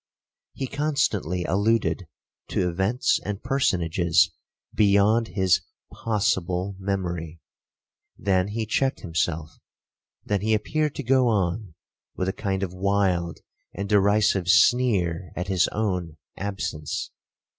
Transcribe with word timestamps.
'He 0.53 0.65
constantly 0.65 1.43
alluded 1.43 2.07
to 2.47 2.67
events 2.67 3.19
and 3.23 3.43
personages 3.43 4.31
beyond 4.73 5.27
his 5.27 5.61
possible 5.91 6.75
memory,—then 6.79 8.47
he 8.47 8.65
checked 8.65 9.01
himself,—then 9.01 10.41
he 10.41 10.55
appeared 10.55 10.95
to 10.95 11.03
go 11.03 11.27
on, 11.27 11.75
with 12.15 12.27
a 12.27 12.33
kind 12.33 12.63
of 12.63 12.73
wild 12.73 13.41
and 13.75 13.87
derisive 13.87 14.47
sneer 14.49 15.31
at 15.35 15.49
his 15.49 15.67
own 15.67 16.17
absence. 16.35 17.11